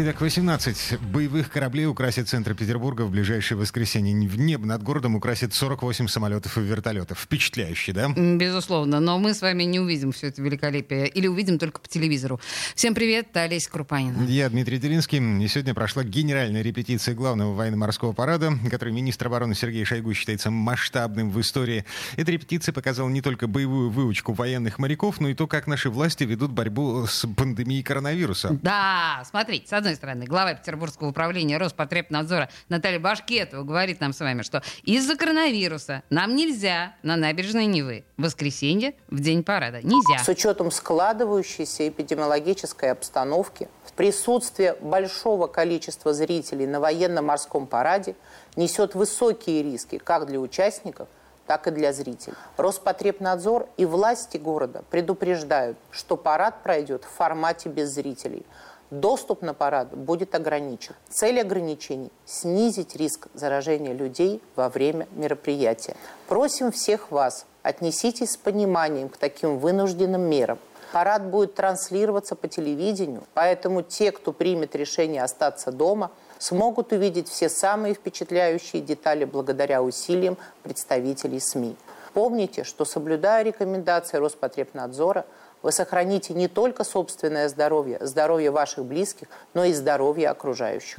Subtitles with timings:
[0.00, 4.28] Итак, 18 боевых кораблей украсит центр Петербурга в ближайшее воскресенье.
[4.28, 7.18] В небо над городом украсит 48 самолетов и вертолетов.
[7.18, 8.08] Впечатляюще, да?
[8.08, 9.00] Безусловно.
[9.00, 11.08] Но мы с вами не увидим все это великолепие.
[11.08, 12.40] Или увидим только по телевизору.
[12.76, 14.22] Всем привет, Олеся Крупанина.
[14.28, 15.18] Я Дмитрий Делинский.
[15.18, 21.28] И сегодня прошла генеральная репетиция главного военно-морского парада, который министр обороны Сергей Шойгу считается масштабным
[21.30, 21.84] в истории.
[22.16, 26.22] Эта репетиция показала не только боевую выучку военных моряков, но и то, как наши власти
[26.22, 28.56] ведут борьбу с пандемией коронавируса.
[28.62, 34.42] Да, смотрите, с одной стороны, глава Петербургского управления Роспотребнадзора Наталья Башкетова говорит нам с вами,
[34.42, 39.80] что из-за коронавируса нам нельзя на набережной Невы в воскресенье в день парада.
[39.82, 40.24] Нельзя.
[40.24, 48.16] С учетом складывающейся эпидемиологической обстановки, в присутствии большого количества зрителей на военно-морском параде
[48.56, 51.08] несет высокие риски как для участников,
[51.46, 52.36] так и для зрителей.
[52.56, 58.44] Роспотребнадзор и власти города предупреждают, что парад пройдет в формате без зрителей–
[58.90, 60.94] доступ на парад будет ограничен.
[61.08, 65.96] Цель ограничений– снизить риск заражения людей во время мероприятия.
[66.26, 70.58] Просим всех вас, отнеситесь с пониманием к таким вынужденным мерам.
[70.92, 77.50] Парад будет транслироваться по телевидению, поэтому те, кто примет решение остаться дома, смогут увидеть все
[77.50, 81.76] самые впечатляющие детали благодаря усилиям представителей СМИ.
[82.14, 85.26] Помните, что соблюдая рекомендации Роспотребнадзора–
[85.62, 90.98] вы сохраните не только собственное здоровье, здоровье ваших близких, но и здоровье окружающих.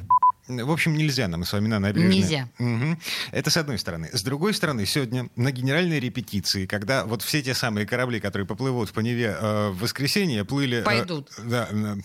[0.50, 2.16] В общем, нельзя нам с вами на набережной.
[2.16, 2.48] Нельзя.
[2.58, 2.98] Угу.
[3.32, 4.10] Это с одной стороны.
[4.12, 8.92] С другой стороны, сегодня на генеральной репетиции, когда вот все те самые корабли, которые поплывут
[8.92, 10.78] по Неве э, в воскресенье, плыли...
[10.78, 11.30] Э, Пойдут.
[11.38, 11.96] Э, да, э,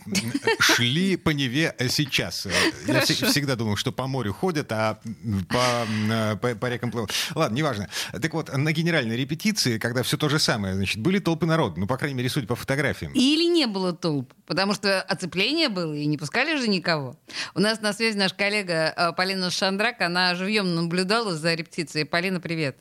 [0.60, 2.48] шли по Неве сейчас.
[2.88, 5.00] Я всегда думал, что по морю ходят, а
[5.50, 7.12] по, э, по, по рекам плывут.
[7.34, 7.90] Ладно, неважно.
[8.12, 11.88] Так вот, на генеральной репетиции, когда все то же самое, значит, были толпы народа, ну,
[11.88, 13.12] по крайней мере, судя по фотографиям.
[13.14, 17.18] Или не было толп, потому что оцепление было, и не пускали же никого.
[17.54, 22.06] У нас на связи наш коллега э, Полина Шандрак, она живьем наблюдала за репетицией.
[22.06, 22.78] Полина, привет.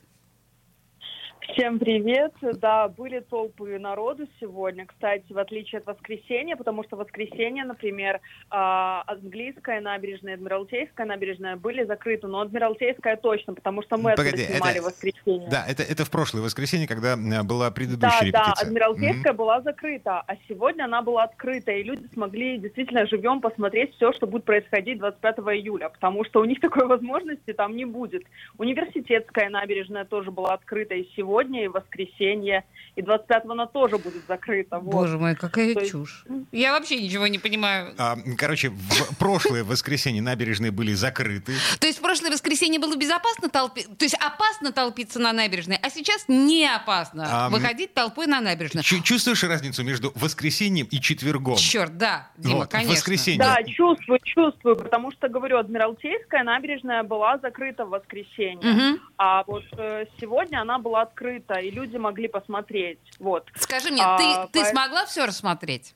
[1.49, 2.33] Всем привет.
[2.59, 8.19] Да, были толпы народу сегодня, кстати, в отличие от воскресенья, потому что воскресенье, например,
[8.49, 14.53] а, английская набережная, Адмиралтейская набережная были закрыты, но Адмиралтейская точно, потому что мы Погоди, оттуда
[14.53, 15.49] снимали это, воскресенье.
[15.49, 18.55] Да, это, это в прошлое воскресенье, когда была предыдущая да, репетиция.
[18.55, 19.37] Да, Адмиралтейская mm-hmm.
[19.37, 24.25] была закрыта, а сегодня она была открыта, и люди смогли действительно живьем посмотреть все, что
[24.25, 28.23] будет происходить 25 июля, потому что у них такой возможности там не будет.
[28.57, 32.63] Университетская набережная тоже была открыта, и сегодня сегодня, и воскресенье,
[32.95, 34.79] и 25-го она тоже будет закрыта.
[34.79, 34.91] Вот.
[34.91, 36.23] Боже мой, какая То есть- чушь.
[36.51, 37.93] Я вообще ничего не понимаю.
[37.97, 41.53] А, короче, в прошлое воскресенье набережные были закрыты.
[41.79, 45.89] То есть в прошлое воскресенье было безопасно толпиться, то есть опасно толпиться на набережной, а
[45.89, 48.83] сейчас не опасно А, выходить толпой на набережную.
[48.83, 51.57] Чу- чувствуешь разницу между воскресеньем и четвергом?
[51.57, 52.93] Черт, да, Дима, конечно.
[52.93, 53.39] воскресенье.
[53.39, 60.05] Да, чувствую, чувствую, потому что, говорю, Адмиралтейская набережная была закрыта в воскресенье, а вот э,
[60.19, 62.99] сегодня она была открыта, и люди могли посмотреть.
[63.19, 63.47] Вот.
[63.55, 65.93] Скажи мне, А, ты, ты поэт- смогла все рассмотреть?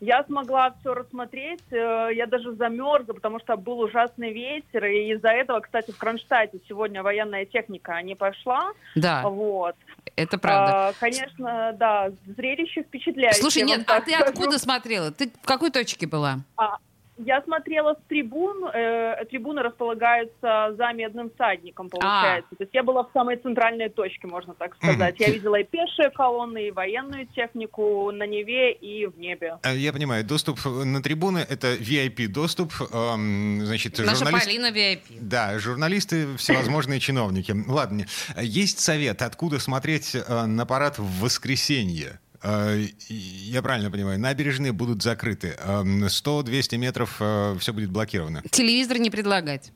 [0.00, 5.28] Я смогла все рассмотреть, э, я даже замерзла, потому что был ужасный ветер, и из-за
[5.28, 9.76] этого, кстати, в Кронштадте сегодня военная техника не пошла, Да, вот.
[10.16, 10.88] это правда.
[10.88, 13.40] А, конечно, да, зрелище впечатляющее.
[13.40, 14.30] Слушай, нет, а ты скажу.
[14.30, 15.10] откуда смотрела?
[15.10, 16.40] Ты в какой точке была?
[16.56, 16.76] А,
[17.18, 18.64] я смотрела с трибун.
[18.72, 22.48] э, трибуны располагаются за медным всадником, получается.
[22.52, 22.56] А.
[22.56, 25.16] То есть я была в самой центральной точке, можно так сказать.
[25.18, 29.58] Я видела и пешие колонны, и военную технику на Неве и в небе.
[29.62, 32.72] А, Я понимаю, доступ на трибуны— это VIP-доступ.
[32.92, 35.00] эм, Значит, Наша журналист- Полина VIP.
[35.20, 37.54] Да, журналисты, всевозможные чиновники.
[37.68, 38.04] Ладно,
[38.40, 42.18] есть совет, откуда смотреть э, на парад в воскресенье?
[42.44, 42.76] Э,
[43.08, 45.56] Я правильно понимаю, набережные будут закрыты.
[45.64, 47.14] Эм, 100-200 метров
[47.60, 48.42] все будет блокировано.
[48.50, 49.72] Телевизор не предлагать.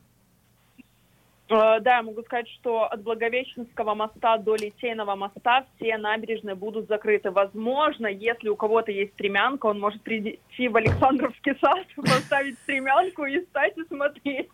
[1.49, 6.87] Э, Да, я могу сказать, что от Благовещенского моста до Литейного моста все набережные будут
[6.87, 7.31] закрыты.
[7.31, 13.41] Возможно, если у кого-то есть стремянка, он может прийти в Александровский сад, поставить стремянку и
[13.45, 14.49] стать и смотреть.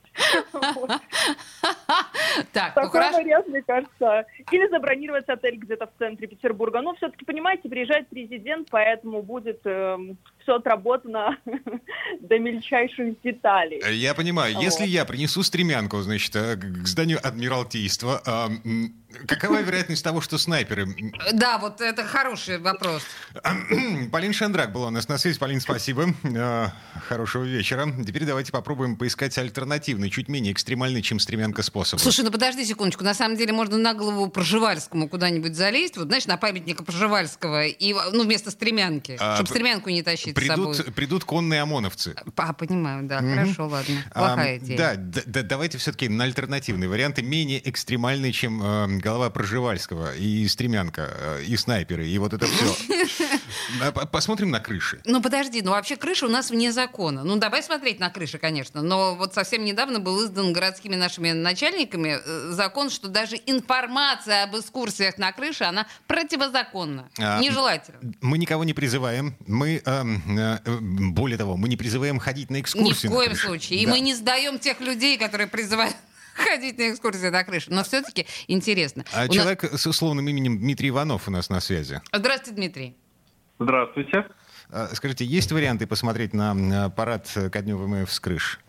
[2.52, 4.26] Так, ну Такой вариант, мне кажется.
[4.52, 6.82] Или забронировать отель где-то в центре Петербурга.
[6.82, 11.38] Но все-таки, понимаете, приезжает президент, поэтому будет все отработано
[12.20, 13.82] до мельчайших деталей.
[13.92, 18.94] Я понимаю, если я принесу стремянку, значит, э, к зданию Адмиралтейства, эм,
[19.28, 20.88] Какова вероятность того, что снайперы...
[21.34, 23.04] Да, вот это хороший вопрос.
[24.12, 25.38] Полин Шандрак была у нас на связи.
[25.40, 26.14] Полин, спасибо.
[26.24, 26.68] Э,
[27.08, 27.88] Хорошего вечера.
[28.06, 32.00] Теперь давайте попробуем поискать альтернативный, чуть менее экстремальный, чем стремянка способ.
[32.00, 33.04] Слушай, ну подожди секундочку.
[33.04, 37.94] На самом деле можно на голову Проживальскому куда-нибудь залезть, вот знаешь, на памятника Проживальского, и,
[38.14, 40.74] ну, вместо стремянки, А, чтобы стремянку не тащить с собой.
[40.76, 42.16] Придут, придут конные ОМОНовцы.
[42.36, 43.36] А, понимаю, да, Мгм.
[43.36, 43.96] хорошо, ладно.
[44.12, 44.78] А, Плохая идея.
[44.78, 50.48] Да, д- д- давайте все-таки на альтернативные варианты, менее экстремальные, чем э, голова Проживальского, и
[50.48, 52.76] стремянка, э, и снайперы, и вот это все.
[54.12, 55.00] Посмотрим на крыши.
[55.06, 57.24] Ну подожди, ну вообще крыша у нас вне закона.
[57.24, 58.82] Ну давай смотреть на крыши, конечно.
[58.82, 64.56] Но вот совсем недавно был издан городскими нашими начальниками э, закон, что даже информация об
[64.58, 67.08] экскурсиях на крыше, она противозаконна.
[67.20, 68.00] А, Нежелательно.
[68.22, 69.36] Мы никого не призываем.
[69.46, 70.04] Мы, э,
[70.66, 73.08] э, более того, мы не призываем ходить на Ни экскурсии.
[73.08, 73.80] в на коем случае.
[73.82, 73.92] И Да.
[73.92, 75.96] мы не сдаем тех людей, которые призывают
[76.36, 77.68] ходить на экскурсии на крыше.
[77.72, 79.04] Но все-таки интересно.
[79.14, 82.02] А У нас- человек с условным именем Дмитрий Иванов у нас на связи.
[82.14, 82.96] Здравствуйте, Дмитрий.
[83.60, 84.26] Здравствуйте.
[84.72, 88.60] А, Скажите, есть варианты посмотреть на парад ко дню ВМФ с крыш?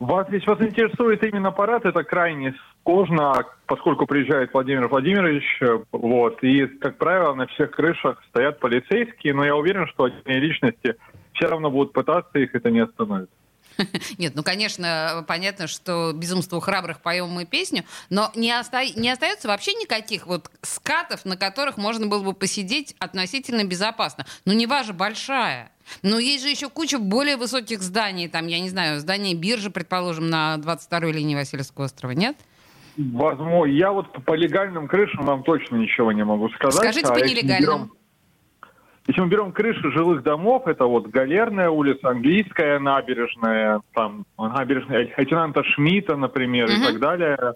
[0.00, 2.54] Вас, если вас интересует именно аппарат, это крайне
[2.84, 5.44] сложно, поскольку приезжает Владимир Владимирович,
[5.90, 10.94] вот, и, как правило, на всех крышах стоят полицейские, но я уверен, что отдельные личности
[11.32, 13.28] все равно будут пытаться, их это не остановит.
[14.18, 18.84] Нет, ну, конечно, понятно, что «Безумству храбрых» поем мы песню, но не, оста...
[18.96, 24.26] не остается вообще никаких вот скатов, на которых можно было бы посидеть относительно безопасно.
[24.44, 25.70] Ну, Нева же большая.
[26.02, 30.28] Но есть же еще куча более высоких зданий, там, я не знаю, здание биржи, предположим,
[30.28, 32.36] на 22-й линии Васильевского острова, нет?
[32.98, 36.74] Возможно, я вот по легальным крышам вам точно ничего не могу сказать.
[36.74, 37.82] Скажите а по нелегальным.
[37.84, 37.92] берем-
[39.08, 45.64] Если мы берем крыши жилых домов, это вот Галерная улица, Английская набережная, там набережная лейтенанта
[45.64, 46.82] Шмидта, например, Мгм.
[46.82, 47.54] и так далее.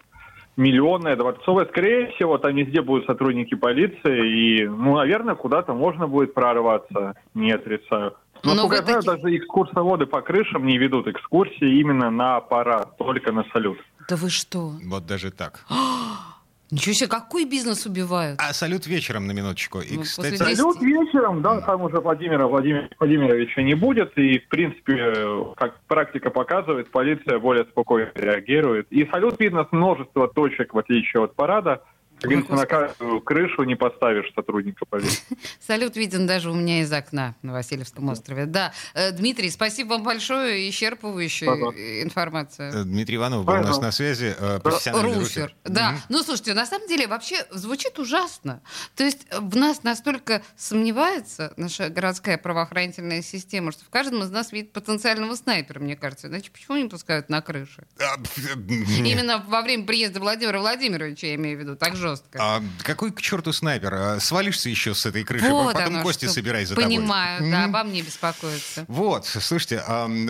[0.56, 1.66] Миллионная, Дворцовая.
[1.66, 7.52] Скорее всего, там везде будут сотрудники полиции, и, ну, наверное, куда-то можно будет прорваться, не
[7.52, 8.14] отрицаю.
[8.44, 12.96] Но Но, я знаю, таки- даже экскурсоводы по крышам не ведут экскурсии именно на аппарат,
[12.98, 13.78] только на салют.
[14.08, 14.72] Да вы что?
[14.88, 15.64] Вот даже так.
[16.72, 18.40] Ничего себе, какой бизнес убивают?
[18.40, 19.80] А салют вечером на минуточку.
[19.80, 24.38] И, Ну, кстати, после Салют вечером, да, там уже Владимира Владимир, Владимировича не будет, и,
[24.38, 28.86] в принципе, как практика показывает, полиция более спокойно реагирует.
[28.90, 31.82] И салют видно с множества точек, в отличие от парада.
[32.22, 35.22] Говорится, на каждую крышу не поставишь сотрудника полиции.
[35.60, 38.46] Салют виден даже у меня из окна на Васильевском острове.
[38.46, 41.72] Да, Э, Дмитрий, спасибо вам большое, исчерпывающая Ага.
[41.76, 42.70] э, информация.
[42.72, 43.84] э, Дмитрий Иванов был у нас Пожалуйста.
[43.86, 44.34] на связи.
[44.38, 45.54] э, профессиональный руфер.
[45.64, 45.94] Да.
[46.08, 48.60] Ну, слушайте, на самом деле вообще звучит ужасно.
[48.96, 54.52] То есть в нас настолько сомневается наша городская правоохранительная система, что в каждом из нас
[54.52, 56.28] видит потенциального снайпера, мне кажется.
[56.28, 57.84] Иначе почему не пускают на крыши?
[58.00, 58.16] А,
[58.98, 62.38] Именно во время приезда Владимира Владимировича, я имею в виду, так жестко.
[62.40, 63.94] а какой к черту снайпер?
[63.94, 66.34] А, Свалишься еще с этой крыши, Вот потом оно кости что.
[66.34, 67.52] собирай за Понимаю, тобой.
[67.52, 68.84] да, обо мне беспокоиться.
[68.88, 69.82] Вот, слушайте,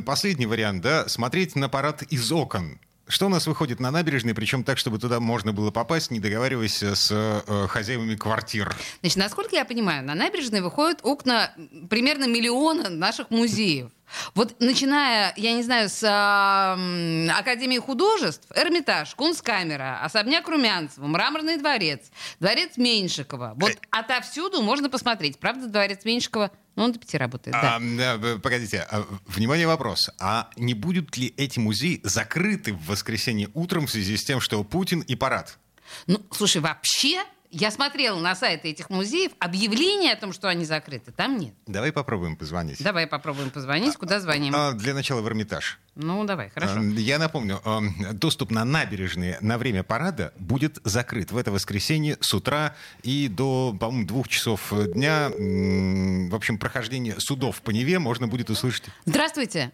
[0.04, 2.78] последний вариант, да, смотреть на парад из окон.
[3.08, 6.82] Что у нас выходит на набережной, причем так, чтобы туда можно было попасть, не договариваясь
[6.82, 8.74] с э, хозяевами квартир.
[9.00, 11.52] Значит, насколько я понимаю, на набережной выходят окна
[11.90, 13.90] примерно миллиона наших музеев.
[14.34, 22.10] Вот начиная, я не знаю, с м, Академии художеств, Эрмитаж, Кунсткамера, Особняк Румянцева, Мраморный дворец,
[22.38, 23.54] Дворец Меньшикова.
[23.56, 25.38] Вот отовсюду можно посмотреть.
[25.38, 27.76] Правда, Дворец Меньшикова, ну, он до пяти работает, да.
[27.76, 28.86] А, да, погодите,
[29.26, 30.10] внимание, вопрос.
[30.20, 34.62] А не будут ли эти музеи закрыты в воскресенье утром в связи с тем, что
[34.64, 35.58] Путин и парад?
[36.06, 41.12] Ну, слушай, вообще, я смотрела на сайты этих музеев, объявления о том, что они закрыты,
[41.12, 41.54] там нет.
[41.66, 42.82] Давай попробуем позвонить.
[42.82, 43.94] Давай попробуем позвонить.
[43.96, 44.54] Куда звоним?
[44.56, 45.78] А, для начала в Эрмитаж.
[45.94, 46.78] Ну, давай, хорошо.
[46.78, 47.82] А, Я напомню, а,
[48.12, 53.76] доступ на набережные на время парада будет закрыт в это воскресенье с утра и до,
[53.78, 55.28] по-моему, двух часов дня.
[55.28, 58.84] В общем, прохождение судов по Неве можно будет услышать.
[59.04, 59.72] Здравствуйте.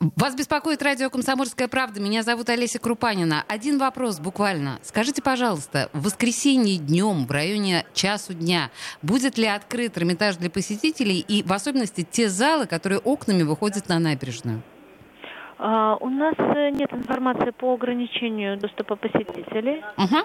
[0.00, 2.00] Вас беспокоит радио «Комсомольская правда».
[2.00, 3.42] Меня зовут Олеся Крупанина.
[3.48, 4.78] Один вопрос буквально.
[4.82, 8.70] Скажите, пожалуйста, в воскресенье днем в районе часу дня
[9.02, 13.98] будет ли открыт Эрмитаж для посетителей и в особенности те залы, которые окнами выходят на
[13.98, 14.62] набережную?
[15.58, 20.16] А, У нас э, нет информации по ограничению доступа посетителей, Угу.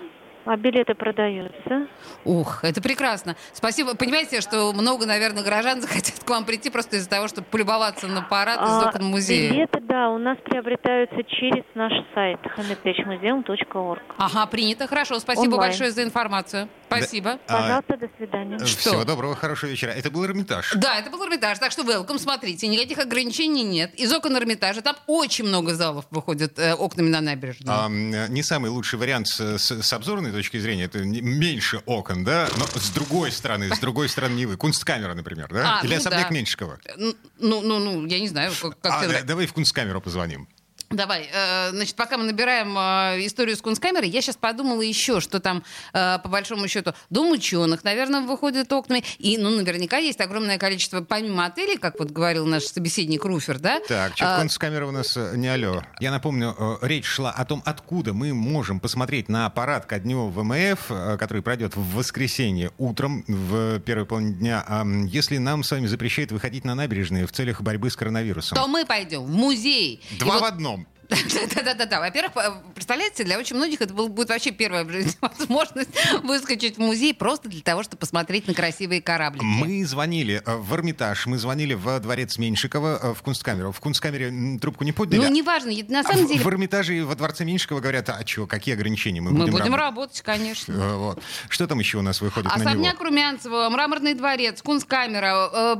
[0.45, 1.87] А билеты продаются.
[2.25, 3.35] Ух, это прекрасно.
[3.53, 3.95] Спасибо.
[3.95, 8.21] Понимаете, что много, наверное, горожан захотят к вам прийти просто из-за того, чтобы полюбоваться на
[8.21, 9.51] парад из А, окон музея.
[9.51, 14.01] Билеты, да, у нас приобретаются через наш сайт hamidbechmuseum.org.
[14.17, 14.87] Ага, принято.
[14.87, 15.19] Хорошо.
[15.19, 15.71] Спасибо Онлайн.
[15.71, 16.67] большое за информацию.
[16.97, 17.39] Спасибо.
[17.47, 18.65] А, Пожалуйста, до свидания.
[18.65, 18.89] Что?
[18.91, 19.91] Всего доброго, хорошего вечера.
[19.91, 20.73] Это был Эрмитаж.
[20.75, 23.93] Да, это был Эрмитаж, так что welcome, смотрите, никаких ограничений нет.
[23.95, 27.77] Из окон Эрмитажа там очень много залов выходит э, окнами на набережную.
[27.77, 32.23] А, не самый лучший вариант с, с- с обзорной точки зрения, это не- меньше окон,
[32.23, 35.99] да, но с другой стороны, с другой стороны Невы, кунсткамера, например, да, А, или ну
[35.99, 36.33] особняк да.
[36.33, 36.79] Меньшикова.
[36.97, 37.13] Ну,
[37.61, 39.25] ну, ну, я не знаю, как, как А, да, нравится.
[39.27, 40.47] давай в кунсткамеру позвоним.
[40.93, 45.39] Давай, э, значит, пока мы набираем э, историю с Кунсткамерой, я сейчас подумала еще, что
[45.39, 49.03] там, э, по большому счету, дом ученых, наверное, выходит окнами.
[49.17, 53.79] И, ну, наверняка есть огромное количество, помимо отелей, как вот говорил наш собеседник Руфер, да?
[53.87, 55.81] Так, А, кунсткамера у нас не алло.
[55.99, 60.87] Я напомню, речь шла о том, откуда мы можем посмотреть на парад ко дню ВМФ,
[61.17, 64.63] который пройдет в воскресенье утром, в первой половине дня.
[64.67, 68.55] А, Если нам с вами запрещают выходить на набережные в целях борьбы с коронавирусом.
[68.55, 70.01] то мы пойдем в музей.
[70.11, 70.82] И Два вот- в одном.
[71.09, 71.99] Да-да-да.
[71.99, 74.85] Во-первых, э, представляете, для очень многих это будет вообще первая
[75.21, 75.89] возможность
[76.23, 79.43] выскочить в музей просто для того, чтобы посмотреть на красивые кораблики.
[79.43, 83.71] Мы звонили э, в Эрмитаж, мы звонили в дворец Меньшикова, э, в Кунсткамеру.
[83.71, 85.21] В Кунсткамере трубку не подняли.
[85.21, 86.39] Ну, неважно, на самом деле...
[86.39, 89.21] в Эрмитаже и во дворце Меньшикова говорят, а что, какие ограничения?
[89.21, 90.97] Мы, Мы будем работать?» конечно.
[90.97, 91.21] Вот.
[91.49, 92.69] Что там еще у нас выходит на него?
[92.69, 95.73] Особняк Румянцева, Мраморный дворец, Кунсткамера,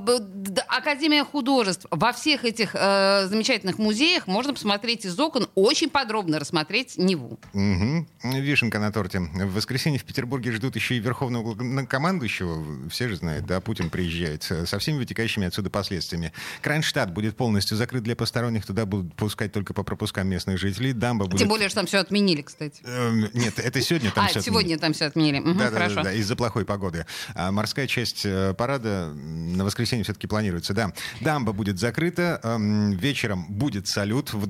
[0.68, 1.86] Академия художеств.
[1.90, 7.40] Во всех этих замечательных музеях можно посмотреть из окон, очень подробно рассмотреть Неву.
[7.54, 8.08] Мгм.
[8.24, 9.20] Вишенка на торте.
[9.20, 12.90] В воскресенье в Петербурге ждут еще и верховного главнокомандующего.
[12.90, 16.34] Все же знают, да, Путин приезжает со всеми вытекающими отсюда последствиями.
[16.62, 20.94] Кронштадт будет полностью закрыт для посторонних, туда будут пускать только по пропускам местных жителей.
[20.94, 21.40] Дамба будет...
[21.40, 22.82] Тем более, что там все отменили, кстати.
[22.86, 25.42] Эм, Нет, это сегодня там а, сегодня там все отменили.
[25.54, 25.96] Да, хорошо.
[25.96, 27.06] да, да, из-за плохой погоды.
[27.36, 30.94] А морская часть э, парада на воскресенье все-таки планируется, да.
[31.22, 34.34] Дамба будет закрыта, эм, вечером будет салют.
[34.34, 34.46] В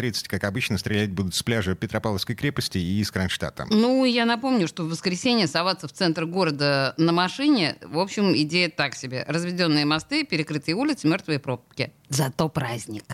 [0.00, 3.66] 22.30, как обычно, стрелять будут с пляжа Петропавловской крепости и из Кронштадта.
[3.70, 8.68] Ну, я напомню, что в воскресенье соваться в центр города на машине, в общем, идея
[8.68, 9.24] так себе.
[9.28, 11.92] Разведенные мосты, перекрытые улицы, мертвые пробки.
[12.08, 13.04] Зато праздник.